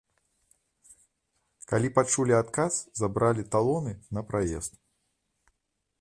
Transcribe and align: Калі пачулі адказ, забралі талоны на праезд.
Калі 1.73 1.91
пачулі 1.99 2.33
адказ, 2.41 2.73
забралі 3.03 3.47
талоны 3.57 3.93
на 4.19 4.25
праезд. 4.33 4.73